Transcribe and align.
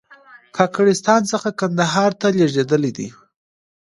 کاکړستان 0.55 1.21
څخه 1.31 1.49
کندهار 1.59 2.11
ته 2.19 2.27
لېږدېدلی 2.37 2.91
و. 3.13 3.15